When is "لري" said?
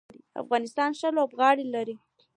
1.75-1.95